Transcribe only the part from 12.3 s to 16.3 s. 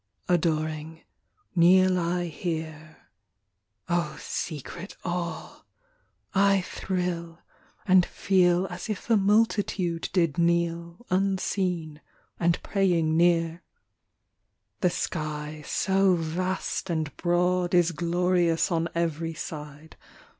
and praying near. The sky, so